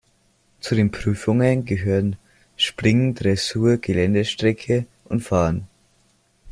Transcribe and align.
Zu 0.61 0.73
den 0.73 0.89
Prüfungen 0.89 1.63
gehören 1.63 2.15
Springen, 2.57 3.13
Dressur, 3.13 3.77
Geländestrecke 3.77 4.87
und 5.05 5.19
Fahren. 5.19 5.67